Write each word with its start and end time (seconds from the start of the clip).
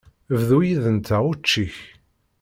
Bḍu 0.39 0.59
yid-nteɣ 0.63 1.21
učči-k. 1.31 1.75